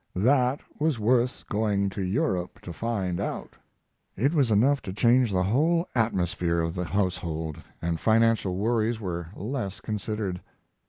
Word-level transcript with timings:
That 0.15 0.61
was 0.79 0.97
worth 0.97 1.43
going 1.47 1.91
to 1.91 2.01
Europe 2.01 2.59
to 2.61 2.73
find 2.73 3.19
out. 3.19 3.55
It 4.17 4.33
was 4.33 4.49
enough 4.49 4.81
to 4.81 4.93
change 4.93 5.31
the 5.31 5.43
whole 5.43 5.87
atmosphere 5.93 6.59
of 6.59 6.73
the 6.73 6.85
household, 6.85 7.59
and 7.83 7.99
financial 7.99 8.57
worries 8.57 8.99
were 8.99 9.27
less 9.35 9.79
considered. 9.79 10.41